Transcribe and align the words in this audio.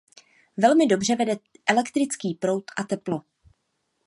Velmi 0.57 0.87
dobře 0.87 1.15
vede 1.15 1.37
elektrický 1.69 2.33
proud 2.35 2.63
a 2.77 2.83
teplo. 2.83 3.21